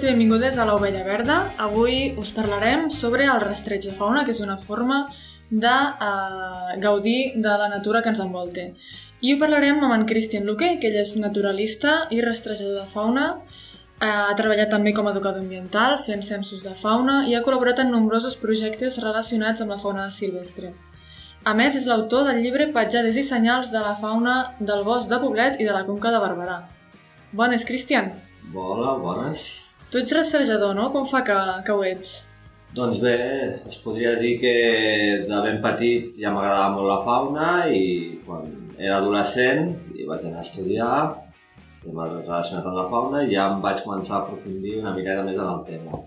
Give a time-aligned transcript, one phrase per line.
[0.00, 1.36] benvinguts i benvingudes a l'Ovella Verda.
[1.58, 5.10] Avui us parlarem sobre el rastreig de fauna, que és una forma
[5.50, 8.64] de uh, gaudir de la natura que ens envolta.
[9.20, 13.26] I ho parlarem amb en Christian Luque, que ell és naturalista i rastrejador de fauna,
[13.36, 17.84] uh, ha treballat també com a educador ambiental, fent censos de fauna i ha col·laborat
[17.84, 20.72] en nombrosos projectes relacionats amb la fauna silvestre.
[21.44, 25.20] A més, és l'autor del llibre Petjades i senyals de la fauna del bosc de
[25.20, 26.62] Poblet i de la Conca de Barberà.
[27.32, 28.14] Bones, Cristian!
[28.54, 29.69] Hola, bones.
[29.90, 30.84] Tu ets rastrejador, no?
[30.94, 31.36] Com fa que,
[31.66, 32.20] que ho ets?
[32.76, 33.16] Doncs bé,
[33.66, 34.52] es podria dir que
[35.26, 38.46] de ben petit ja m'agradava molt la fauna i quan
[38.78, 40.92] era adolescent i vaig anar a estudiar
[41.82, 45.26] i m'ha relacionat amb la fauna i ja em vaig començar a aprofundir una miqueta
[45.26, 45.98] més en el tema.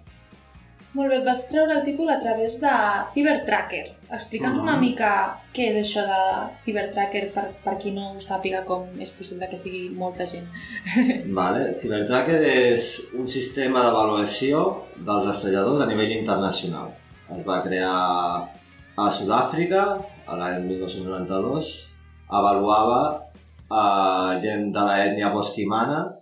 [0.93, 2.71] Molt bé, et vas treure el títol a través de
[3.15, 3.85] Cybertracker.
[4.13, 4.79] Explica'ns una Mhm.
[4.81, 5.09] mica
[5.55, 6.19] què és això de
[6.65, 10.45] Cybertracker per, per qui no ho sàpiga com és possible que sigui molta gent.
[11.39, 11.79] Vale.
[11.81, 16.91] CyberTracker és un sistema d'avaluació dels rastrejadors a nivell internacional.
[17.35, 18.47] Es va crear
[18.95, 19.97] a Sud-àfrica
[20.29, 21.89] l'any 1992.
[22.29, 23.23] Avaluava
[23.71, 26.19] a gent de l'ètnia bosquimana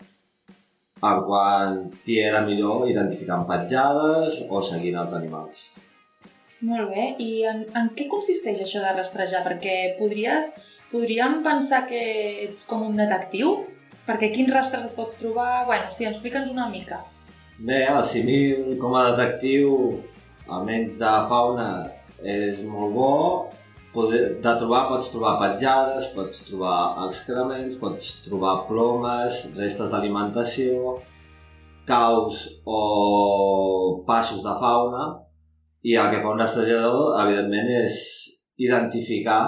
[1.02, 5.64] en quan qui era millor identificant petjades o seguint els animals.
[6.62, 9.42] Molt bé, i en, en què consisteix això de rastrejar?
[9.48, 10.52] Perquè podries,
[10.92, 12.02] podríem pensar que
[12.46, 13.56] ets com un detectiu?
[14.06, 15.66] Perquè quins rastres et pots trobar?
[15.66, 17.02] Bueno, sí, explica'ns una mica.
[17.62, 19.74] Bé, el simil com a detectiu,
[20.50, 21.72] almenys de fauna,
[22.22, 23.12] és molt bo.
[23.92, 30.94] Poder, de trobar pots trobar petjades, pots trobar excrements, pots trobar plomes, restes d'alimentació,
[31.90, 32.80] caus o
[34.08, 35.10] passos de fauna
[35.84, 38.00] i el que fa un rastrejador, evidentment, és
[38.62, 39.42] identificar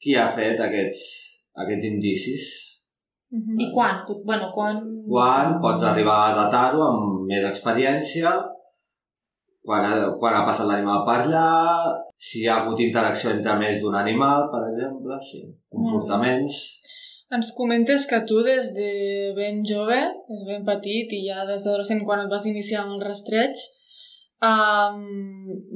[0.00, 1.06] qui ha fet aquests,
[1.62, 2.50] aquests indicis
[3.30, 3.60] Mhm.
[3.60, 4.02] I quan?
[4.24, 4.74] Bueno, quan...
[5.06, 8.32] quan pots arribar a datar-ho amb més experiència,
[9.66, 11.48] quan ha, quan ha passat l'animal per allà,
[12.16, 16.62] si hi ha hagut interacció entre més d'un animal, per exemple, sí, comportaments...
[17.30, 18.92] Ens comentes que tu des de
[19.36, 22.96] ben jove, des de ben petit i ja des d'adolescent quan et vas iniciar amb
[22.96, 23.60] el rastreig,
[24.42, 24.96] um,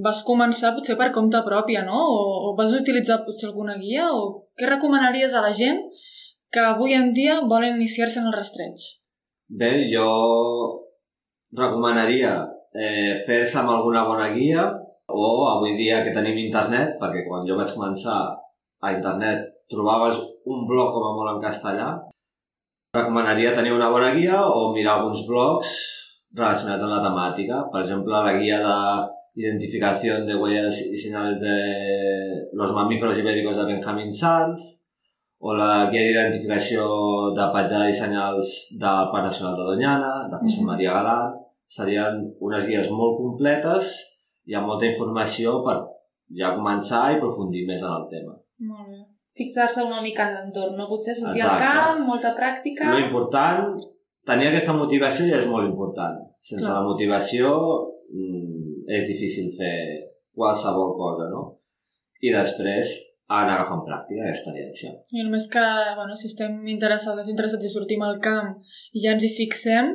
[0.03, 2.01] vas començar potser per compte pròpia, no?
[2.11, 4.09] O, o vas utilitzar potser alguna guia?
[4.11, 5.79] O què recomanaries a la gent
[6.51, 8.89] que avui en dia volen iniciar-se en el rastreig?
[9.47, 10.09] Bé, jo
[11.55, 12.35] recomanaria
[12.75, 14.67] eh, fer-se amb alguna bona guia
[15.09, 18.21] o avui dia que tenim internet, perquè quan jo vaig començar
[18.83, 21.89] a internet trobaves un blog com a molt en castellà,
[22.95, 25.75] recomanaria tenir una bona guia o mirar alguns blogs
[26.35, 27.65] relacionats amb la temàtica.
[27.73, 28.79] Per exemple, la guia de
[29.35, 34.81] identificación de huellas y señales de los mamíferos ibéricos de Benjamin Sanz,
[35.39, 36.85] o la guia d'identificació
[37.37, 40.63] de petjada i senyals del Parc Nacional de Doñana, de José.
[40.65, 41.35] María Galán.
[41.75, 43.95] Serien unes guies molt completes
[44.47, 45.79] i amb molta informació per
[46.39, 48.37] ja començar i aprofundir més en el tema.
[48.69, 49.01] Molt bé.
[49.35, 50.87] Fixar-se una mica en l'entorn, no?
[50.87, 51.65] Potser sortir Exacte.
[51.67, 52.93] al camp, molta pràctica...
[52.93, 53.75] Lo important,
[54.29, 56.21] tenir aquesta motivació ja és molt important.
[56.45, 56.77] Sense Clar.
[56.77, 57.51] la motivació
[58.13, 59.75] mm, és difícil fer
[60.37, 61.43] qualsevol cosa, no?
[62.23, 62.95] I després
[63.35, 64.93] anar agafant pràctica i experiència.
[65.11, 65.65] I només que,
[65.99, 68.55] bueno, si estem interessades interessats i sortim al camp
[68.93, 69.95] i ja ens hi fixem,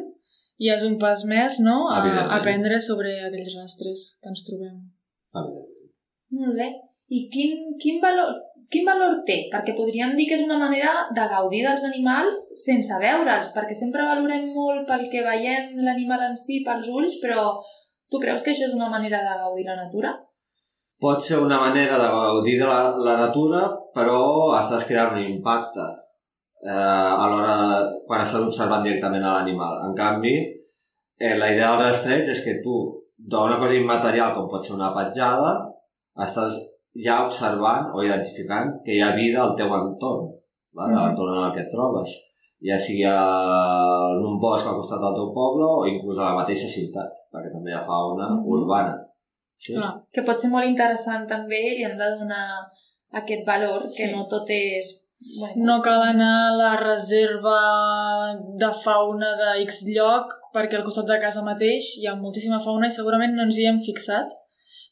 [0.60, 2.04] ja és un pas més, no?, a
[2.38, 4.78] aprendre sobre aquells rastres que ens trobem.
[5.32, 5.76] Evidentment.
[6.40, 6.70] Molt bé.
[7.10, 8.36] I quin, quin, valor,
[8.70, 9.40] quin valor té?
[9.50, 14.06] Perquè podríem dir que és una manera de gaudir dels animals sense veure'ls, perquè sempre
[14.06, 17.56] valorem molt pel que veiem l'animal en si, pels ulls, però
[18.12, 20.14] tu creus que això és una manera de gaudir la natura?
[21.02, 23.64] Pot ser una manera de gaudir de la, la natura,
[23.96, 24.20] però
[24.60, 25.86] estàs creant un impacte
[26.68, 27.70] eh, a l'hora de,
[28.10, 29.76] quan estàs observant directament a l'animal.
[29.86, 30.32] En canvi,
[31.20, 32.76] eh, la idea del rastreig és que tu,
[33.32, 35.52] d'una cosa immaterial com pot ser una petjada,
[36.26, 36.56] estàs
[37.06, 40.32] ja observant o identificant que hi ha vida al teu entorn,
[40.74, 40.90] val?
[40.90, 40.98] Mhm.
[40.98, 42.10] a l'entorn en el que et trobes,
[42.70, 43.20] ja sigui a,
[44.16, 47.52] en un bosc al costat del teu poble o inclús a la mateixa ciutat, perquè
[47.54, 48.44] també hi ha fauna Mhm.
[48.56, 48.96] urbana.
[49.64, 49.74] Sí?
[49.76, 49.94] Clar.
[50.14, 52.48] Que pot ser molt interessant també i hem de donar
[53.22, 54.12] aquest valor, que Sí.
[54.16, 55.06] no tot és...
[55.38, 57.60] Bueno, No cal anar a la reserva
[58.58, 62.90] de fauna de X lloc perquè al costat de casa mateix hi ha moltíssima fauna
[62.90, 64.32] i segurament no ens hi hem fixat.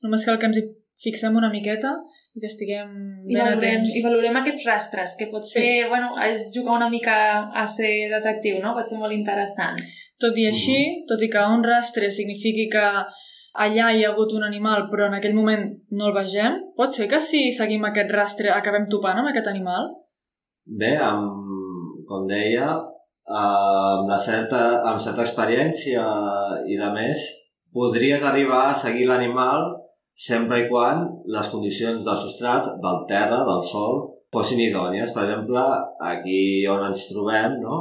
[0.05, 0.65] Només cal que ens hi
[1.01, 1.95] fixem una miqueta
[2.37, 2.89] i que estiguem
[3.25, 3.95] I ben valorem, atents.
[3.97, 5.59] I valorem aquests rastres, que pot Sí.
[5.59, 8.75] ser, bueno, és jugar una mica a ser detectiu, no?
[8.77, 9.77] Pot ser molt interessant.
[10.21, 10.77] Tot i així,
[11.09, 12.85] tot i que un rastre signifiqui que
[13.57, 17.07] allà hi ha hagut un animal però en aquell moment no el vegem, pot ser
[17.07, 19.89] que si seguim aquest rastre acabem topant amb aquest animal?
[20.67, 22.67] Bé, amb, com deia,
[23.31, 24.61] amb, la certa,
[24.91, 26.03] amb certa experiència
[26.67, 27.23] i de més,
[27.71, 29.69] podries arribar a seguir l'animal
[30.17, 34.01] sempre i quan les condicions del substrat, del terra, del sol,
[34.33, 35.13] fossin idònies.
[35.15, 35.63] Per exemple,
[36.11, 37.79] aquí on ens trobem, no?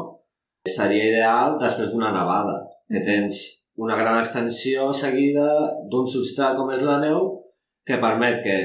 [0.66, 2.58] seria ideal després d'una nevada,
[2.90, 3.42] que tens
[3.82, 5.46] una gran extensió seguida
[5.90, 7.28] d'un substrat com és la neu
[7.86, 8.56] que permet que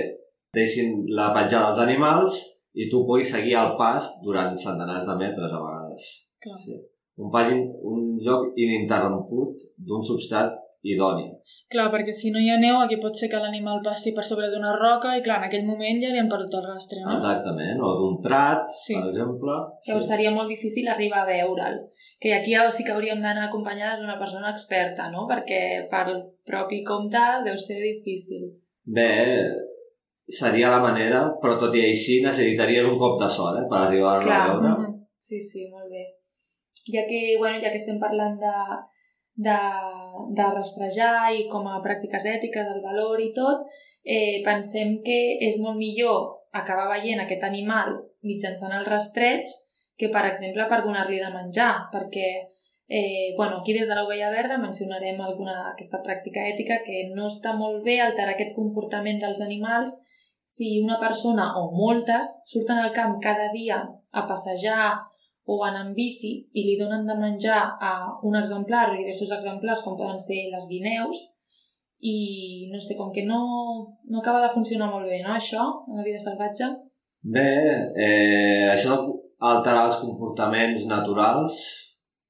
[0.55, 2.39] deixin la petjada dels animals
[2.73, 6.09] i tu puguis seguir el pas durant centenars de metres a vegades.
[6.43, 6.59] Clar.
[6.65, 6.77] Sí.
[7.21, 11.27] Un, pas, in- un lloc ininterromput d'un substrat idoni.
[11.69, 14.47] Clar, perquè si no hi ha neu, aquí pot ser que l'animal passi per sobre
[14.49, 17.17] d'una roca i, clar, en aquell moment ja li han perdut el rastre, no?
[17.19, 17.77] Exactament.
[17.85, 18.95] O d'un prat, Sí.
[18.95, 19.57] per exemple.
[19.87, 21.77] Llavors seria molt difícil arribar a veure'l.
[22.21, 25.27] Que aquí ja sí que hauríem d'anar acompanyades d'una persona experta, no?
[25.29, 26.05] Perquè per
[26.45, 28.49] propi compte deu ser difícil.
[28.85, 29.09] Bé,
[30.27, 34.31] seria la manera, però tot i així necessitaries un cop de sort eh, per arribar-lo
[34.31, 34.69] a veure.
[34.69, 34.97] Mhm.
[35.19, 36.05] Sí, sí, molt bé.
[36.91, 38.55] Ja que, bueno, ja que estem parlant de,
[39.47, 39.59] de,
[40.37, 43.65] de rastrejar i com a pràctiques ètiques, el valor i tot,
[44.03, 47.93] eh, pensem que és molt millor acabar veient aquest animal
[48.27, 49.45] mitjançant el rastreig
[49.97, 52.27] que, per exemple, per donar-li de menjar, perquè
[52.91, 57.53] eh, bueno, aquí des de l'Ovella Verda mencionarem alguna aquesta pràctica ètica que no està
[57.55, 60.01] molt bé alterar aquest comportament dels animals
[60.55, 63.79] si una persona o moltes surten al camp cada dia
[64.11, 64.99] a passejar
[65.45, 67.93] o anar en bici i li donen de menjar a
[68.27, 71.27] un exemplar o diversos exemplars com poden ser les guineus
[72.01, 73.41] i no sé, com que no,
[74.09, 76.71] no acaba de funcionar molt bé, no, això, en la vida salvatge?
[77.21, 77.51] Bé,
[77.93, 78.97] eh, això
[79.51, 81.59] alterar els comportaments naturals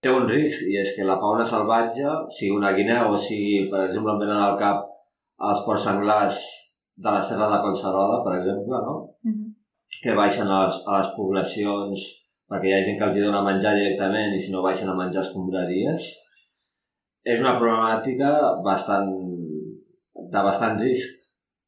[0.03, 3.85] té un risc, i és que la fauna salvatge, sigui una guineu o sigui, per
[3.85, 4.83] exemple, em venen al cap
[5.51, 6.41] els porcs senglars
[7.03, 8.95] de la Serra de Collserola, per exemple, no?
[9.27, 9.49] Mhm.
[10.01, 12.05] que baixen a les, a les poblacions
[12.51, 15.23] perquè hi ha gent que els dona menjar directament i si no baixen a menjar
[15.23, 16.09] escombraries.
[17.23, 18.31] És una problemàtica
[18.65, 19.07] bastant,
[20.33, 21.21] de bastant risc,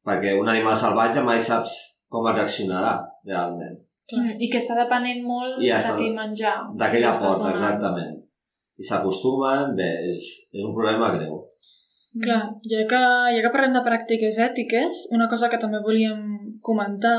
[0.04, 1.78] perquè un animal salvatge mai saps
[2.12, 3.78] com reaccionarà realment.
[4.10, 4.20] Clar.
[4.20, 6.56] Mm, I que està depenent molt I d'aquell menjar.
[6.76, 7.54] D'aquella donant.
[7.54, 8.18] exactament.
[8.76, 11.38] I s'acostumen, bé, és, és un problema greu.
[12.22, 13.02] Clar, ja que,
[13.34, 16.20] ja que parlem de pràctiques ètiques, una cosa que també volíem
[16.62, 17.16] comentar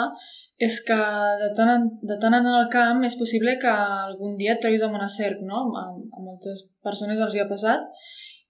[0.56, 0.96] és que
[1.42, 4.86] de tant en, de tant en el camp és possible que algun dia et trobis
[4.88, 5.66] amb una serp, no?
[5.76, 7.84] A, a moltes persones els hi ha passat.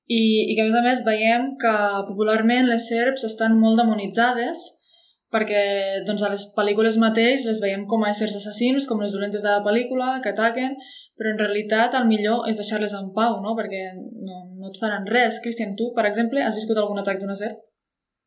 [0.06, 0.22] I,
[0.52, 1.76] I que, a més a més, veiem que
[2.12, 4.68] popularment les serps estan molt demonitzades
[5.34, 5.62] perquè
[6.08, 9.52] doncs, a les pel·lícules mateix les veiem com a éssers assassins, com les dolentes de
[9.52, 10.76] la pel·lícula, que ataquen,
[11.18, 13.56] però en realitat el millor és deixar-les en pau, no?
[13.58, 15.42] perquè no, no et faran res.
[15.44, 17.64] Cristian, tu, per exemple, has viscut algun atac d'una serp?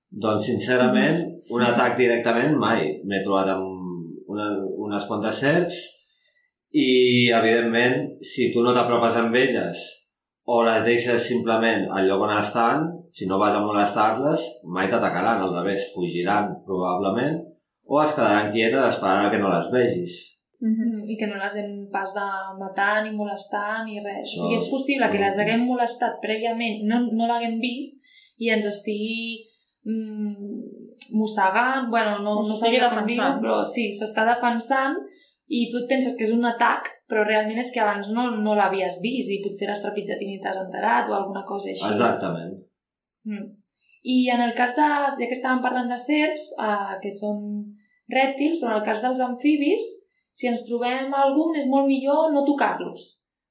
[0.09, 1.21] Doncs, sincerament,
[1.53, 2.87] un atac directament mai.
[3.05, 4.51] M'he trobat amb una,
[4.89, 5.81] unes quantes serps
[6.73, 9.85] i, evidentment, si tu no t'apropes amb elles
[10.49, 15.41] o les deixes simplement al lloc on estan, si no vas a molestar-les, mai t'atacaran,
[15.43, 17.39] al revés, fugiran probablement
[17.91, 20.17] o es quedaran quietes esperant a que no les vegis.
[20.61, 22.25] Mm, I que no les hem pas de
[22.59, 24.27] matar ni molestar ni res.
[24.27, 27.95] Això- O sigui, és possible que les haguem molestat prèviament, no, no l'haguem vist,
[28.39, 29.47] i ens estigui
[29.87, 30.35] mm,
[31.15, 33.41] mossegant, bueno, no, no s'estigui defensant.
[33.41, 34.97] però sí, s'està defensant
[35.49, 38.55] i tu et penses que és un atac, però realment és que abans no, no
[38.59, 41.87] l'havies vist i potser l'has trepitjat i ni t'has enterat o alguna cosa així.
[41.95, 42.59] Exactament.
[43.27, 43.47] Mm.
[44.09, 47.41] I en el cas de, ja que estàvem parlant de serps, eh, que són
[48.13, 49.87] rèptils, però en el cas dels amfibis,
[50.39, 53.09] si ens trobem algun és molt millor no tocar-los.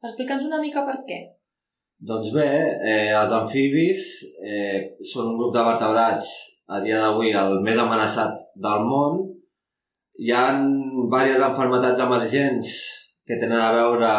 [0.08, 1.20] Explica'ns una mica per què.
[2.08, 2.48] Doncs bé,
[2.86, 4.06] eh, els amfibis
[4.46, 6.30] eh, són un grup de vertebrats
[6.70, 9.24] a dia d'avui el més amenaçat del món.
[10.22, 12.76] Hi ha diverses enfermetats emergents
[13.28, 14.12] que tenen a veure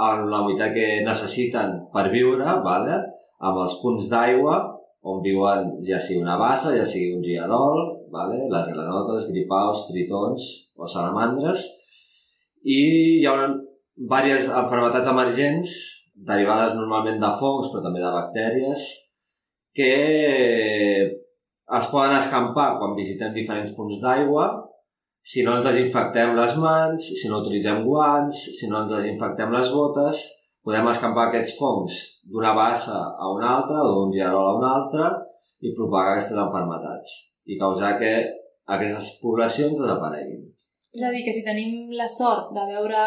[0.00, 2.96] amb la humitat que necessiten per viure, vale?
[3.40, 4.58] Amb els punts d'aigua
[5.10, 7.78] on viuen ja sigui una bassa, ja sigui un riadol,
[8.12, 8.36] vale?
[8.52, 11.64] les granotes, gripaus, tritons o salamandres.
[12.64, 12.80] I
[13.22, 13.36] hi ha
[13.96, 15.76] diverses enfermetats emergents
[16.26, 18.88] derivades normalment de fongs, però també de bactèries,
[19.76, 19.92] que
[21.78, 24.50] es poden escampar quan visitem diferents punts d'aigua,
[25.22, 29.72] si no ens desinfectem les mans, si no utilitzem guants, si no ens desinfectem les
[29.72, 30.24] botes,
[30.64, 35.08] podem escampar aquests fongs d'una bassa a una altra d'un rierol a una altra
[35.60, 37.16] i propagar aquestes enfermetats
[37.48, 38.12] i causar que
[38.70, 40.44] aquestes poblacions desapareguin.
[40.94, 43.02] És a dir, que si tenim la sort de veure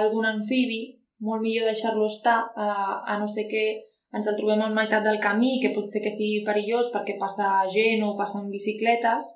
[0.00, 0.82] algun amfibi,
[1.22, 2.68] molt millor deixar-lo estar, a,
[3.06, 3.64] a no ser que
[4.12, 7.62] ens el trobem en meitat del camí, que pot ser que sigui perillós perquè passa
[7.72, 9.28] gent o passen bicicletes,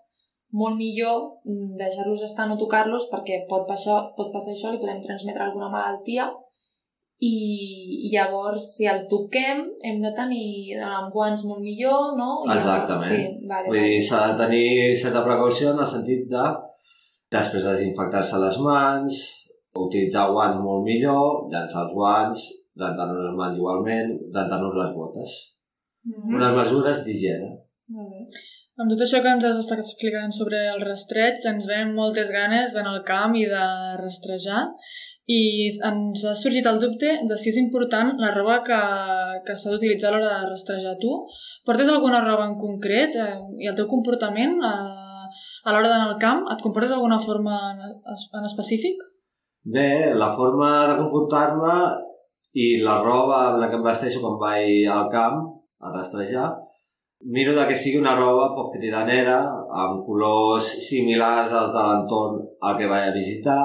[0.57, 5.03] molt millor mm, deixar-los estar, no tocar-los, perquè pot passar, pot passar això, li podem
[5.05, 6.29] transmetre alguna malaltia
[7.25, 12.45] i, llavors si el toquem hem de tenir amb guants molt millor, no?
[12.45, 13.09] I Exactament.
[13.09, 13.95] Sí, vale, Vull vale.
[13.95, 14.69] dir, s'ha de tenir
[15.01, 16.45] certa precaució en el sentit de
[17.33, 19.23] després de desinfectar-se les mans,
[19.77, 22.45] utilitzar guants molt millor, llançar els guants,
[22.77, 25.41] rentar-nos les mans igualment, rentar-nos les botes.
[26.07, 26.37] Mhm.
[26.37, 27.51] Unes mesures d'higiene.
[27.97, 28.23] Molt bé.
[28.77, 32.75] Amb tot això que ens has estat explicant sobre el rastreig, ens venen moltes ganes
[32.75, 33.65] d'anar al camp i de
[33.97, 34.67] rastrejar
[35.27, 38.79] i ens ha sorgit el dubte de si és important la roba que,
[39.47, 40.95] que s'ha d'utilitzar a l'hora de rastrejar.
[41.03, 41.11] Tu
[41.67, 45.27] portes alguna roba en concret eh, i el teu comportament eh,
[45.67, 47.83] a l'hora d'anar al camp et comportes d'alguna forma en,
[48.39, 49.03] en específic?
[49.67, 51.75] Bé, la forma de comportar-me
[52.55, 55.43] i la roba amb la que em vesteixo quan vaig al camp
[55.83, 56.53] a rastrejar,
[57.35, 59.41] miro de que sigui una roba poc cridanera,
[59.83, 63.61] amb colors similars als de l'entorn al que vaig a visitar,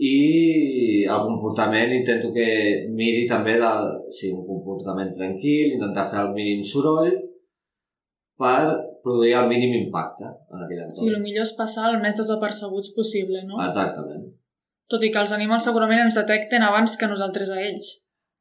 [0.00, 2.46] i el comportament intento que
[2.96, 3.72] miri també de,
[4.16, 7.12] sí, un comportament tranquil, intentar fer el mínim soroll
[8.40, 8.62] per
[9.04, 10.96] produir el mínim impacte en aquell entorn.
[11.02, 13.60] sigui, el millor és passar el més desapercebuts possible, no?
[13.66, 14.24] Exactament.
[14.90, 17.92] Tot i que els animals segurament ens detecten abans que nosaltres a ells.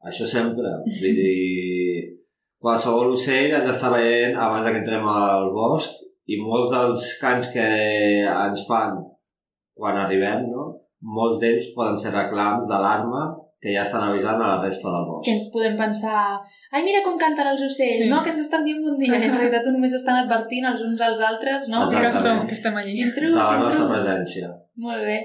[0.07, 0.71] Això sempre.
[0.87, 2.15] Vull dir,
[2.63, 5.99] qualsevol ocell ens està veient abans que entrem al bosc
[6.31, 7.67] i molts dels cants que
[8.31, 9.01] ens fan
[9.75, 10.71] quan arribem, no?
[11.01, 15.11] Molts d'ells poden ser reclams d'alarma que ja estan avisant a la resta del Que
[15.11, 15.27] bosc.
[15.33, 16.39] ens podem pensar
[16.71, 18.09] ai, mira com canten els ocells, Sí.
[18.09, 18.21] no?
[18.23, 19.15] Que ens estan dient bon dia.
[19.15, 21.89] En realitat només estan advertint els uns als altres, no?
[21.89, 22.39] Que, Exactament.
[22.39, 22.93] som, que estem allí.
[22.95, 23.91] De Intrus, la nostra intrus.
[23.95, 24.47] presència.
[24.77, 25.19] Molt bé.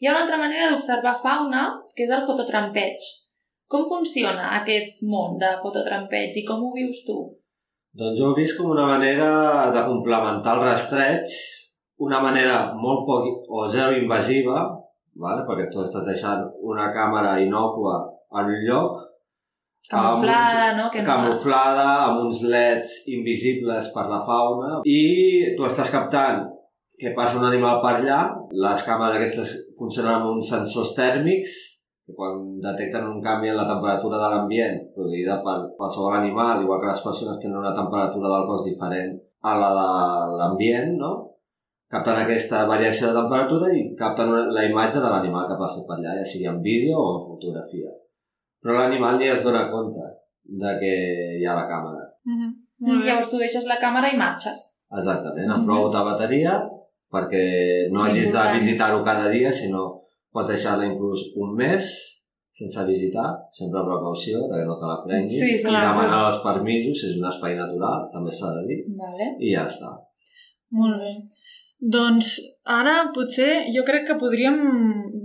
[0.00, 1.62] Hi ha una altra manera d'observar fauna,
[1.94, 2.96] que és el fototrampeig.
[3.68, 7.18] Com funciona aquest món de fototrampeig i com ho vius tu?
[7.96, 11.26] Doncs jo ho he vist com una manera de complementar el rastreig,
[11.98, 14.68] una manera molt poc o zero invasiva,
[15.22, 15.44] vale?
[15.48, 18.00] perquè tu estàs deixant una càmera inocua
[18.36, 19.04] en un lloc,
[19.86, 20.90] Camuflada, no?
[20.90, 21.06] Que no...
[21.06, 26.42] camuflada, amb uns leds invisibles per la fauna, i tu estàs captant
[26.98, 28.20] que passa un animal per allà,
[28.64, 31.54] les càmeres aquestes funcionen amb uns sensors tèrmics,
[32.06, 36.82] que quan detecten un canvi en la temperatura de l'ambient produïda per qualsevol animal, igual
[36.82, 39.88] que les persones tenen una temperatura del cos diferent a la de
[40.40, 41.12] l'ambient, no?
[41.92, 45.96] Capten aquesta variació de temperatura i capten una, la imatge de l'animal que passa per
[45.98, 47.90] allà, ja sigui en vídeo o en fotografia.
[48.62, 50.06] Però l'animal ni es dona compte
[50.62, 50.92] de que
[51.40, 52.06] hi ha la càmera.
[52.26, 52.50] Mm -hmm.
[52.78, 54.58] Mm, Llavors tu deixes la càmera i marxes.
[54.98, 55.66] Exactament, amb Mhm.
[55.66, 56.52] prou de bateria
[57.14, 57.44] perquè
[57.92, 59.82] no Sí, hagis de visitar-ho cada dia, sinó
[60.32, 61.84] pots deixar-la inclús un mes
[62.58, 65.82] sense visitar, sempre amb precaució, que no te la prenguin, Sí, i clar.
[65.92, 69.26] demanar els permisos, si és un espai natural, també s'ha de dir, Vale.
[69.38, 69.90] i ja està.
[70.70, 71.12] Molt bé.
[71.80, 74.56] Doncs ara potser jo crec que podríem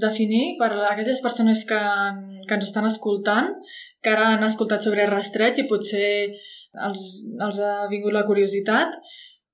[0.01, 1.79] definir per a aquelles persones que,
[2.47, 3.53] que ens estan escoltant,
[4.03, 6.33] que ara han escoltat sobre rastreig i potser
[6.87, 7.05] els,
[7.39, 8.97] els ha vingut la curiositat,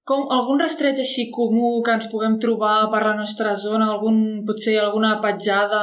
[0.07, 4.77] com algun rastreig així comú que ens puguem trobar per la nostra zona, algun, potser
[4.79, 5.81] alguna petjada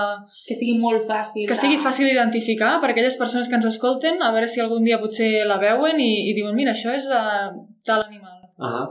[0.48, 1.46] Que sigui molt fàcil.
[1.46, 4.82] que de- sigui fàcil d'identificar per aquelles persones que ens escolten, a veure si algun
[4.82, 7.52] dia potser la veuen i, i diuen, mira, això és uh,
[7.86, 8.40] tal animal.
[8.58, 8.86] Ah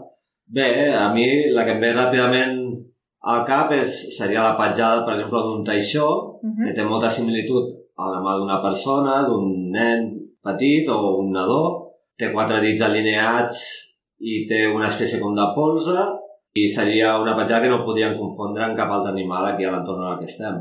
[0.53, 2.57] Bé, a mi la que em ve ràpidament
[3.31, 6.07] al cap és, seria la petjada, per exemple, d'un taixó,
[6.43, 6.65] Uh -huh.
[6.65, 7.65] que té molta similitud
[7.97, 9.99] a la mà d'una persona, d'un nen
[10.43, 11.63] petit o un nadó,
[12.17, 13.57] té quatre dits alineats
[14.19, 15.97] i té una espècie com de polze
[16.53, 20.03] i seria una petjada que no podríem confondre amb cap altre animal aquí a l'entorn
[20.11, 20.55] en que estem.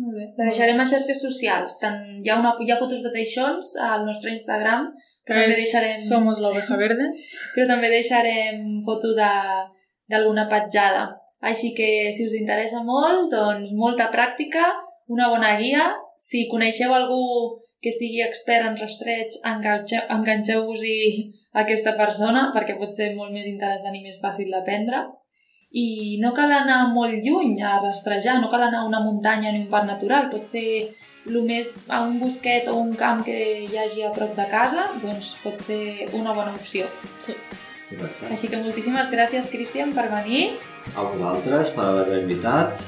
[0.00, 0.24] Molt bé.
[0.38, 1.78] La deixarem a xarxes socials.
[1.82, 4.92] Tant, hi, ha una, hi ha fotos de teixons al nostre Instagram,
[5.28, 7.06] també és deixarem, Somos la oveja verde.
[7.54, 9.64] però també deixarem foto de-
[10.10, 11.04] d'alguna petjada.
[11.40, 14.64] Així que, si us interessa molt, doncs molta pràctica,
[15.06, 15.92] una bona guia.
[16.16, 22.90] Si coneixeu algú que sigui expert en rastreig, enganxeu- enganxeu-vos-hi a aquesta persona, perquè pot
[22.92, 25.04] ser molt més interessant i més fàcil d'aprendre.
[25.70, 29.60] I no cal anar molt lluny a rastrejar, no cal anar a una muntanya ni
[29.60, 30.88] un parc natural, pot ser
[31.28, 33.36] el més a un bosquet o un camp que
[33.68, 36.88] hi hagi a prop de casa, doncs pot ser una bona opció.
[37.20, 37.36] Sí.
[37.88, 38.28] Correcte.
[38.34, 40.50] Així que moltíssimes gràcies, Cristian, per venir.
[40.94, 42.84] A vosaltres per haver-me invitat.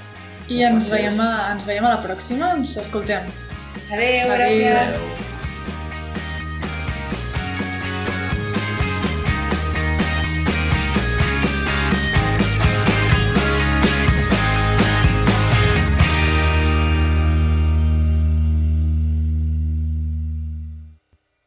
[0.51, 3.29] I ens veiem, a, ens veiem a la pròxima, ens escoltem.
[3.91, 4.37] Adéu, Adéu.
[4.37, 4.81] gràcies.
[4.85, 5.30] Adéu.